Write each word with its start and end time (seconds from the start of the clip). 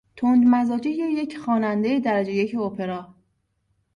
تند 0.17 0.43
مزاجی 0.47 0.89
یک 0.89 1.37
خوانندهی 1.37 1.99
درجه 1.99 2.33
یک 2.33 2.55
اپرا 2.55 3.15